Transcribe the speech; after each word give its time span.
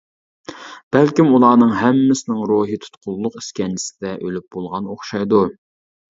بەلكىم 0.95 1.27
ئۇلارنىڭ 1.33 1.73
ھەممىسىنىڭ 1.81 2.39
روھى 2.51 2.77
تۇتقۇنلۇق 2.85 3.37
ئىسكەنجىسىدە 3.41 4.15
ئۆلۈپ 4.29 4.47
بولغان 4.57 4.89
ئوخشايدۇ. 4.95 5.43